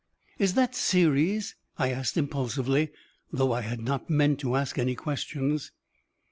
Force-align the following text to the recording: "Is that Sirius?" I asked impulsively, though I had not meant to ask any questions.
"Is 0.39 0.55
that 0.55 0.73
Sirius?" 0.73 1.53
I 1.77 1.91
asked 1.91 2.17
impulsively, 2.17 2.89
though 3.31 3.51
I 3.51 3.61
had 3.61 3.81
not 3.81 4.09
meant 4.09 4.39
to 4.39 4.55
ask 4.55 4.79
any 4.79 4.95
questions. 4.95 5.69